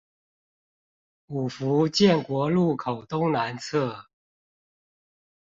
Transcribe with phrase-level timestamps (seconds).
[1.27, 4.07] 五福建國路口東南側